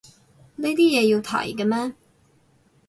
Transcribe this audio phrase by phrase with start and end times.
[0.55, 1.93] 呢啲嘢要提嘅咩